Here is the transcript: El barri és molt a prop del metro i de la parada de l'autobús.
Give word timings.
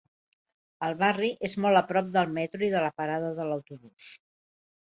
El 0.87 0.95
barri 1.01 1.29
és 1.49 1.53
molt 1.65 1.81
a 1.81 1.85
prop 1.91 2.09
del 2.17 2.33
metro 2.39 2.67
i 2.69 2.73
de 2.77 2.81
la 2.87 2.91
parada 3.03 3.31
de 3.41 3.47
l'autobús. 3.51 4.09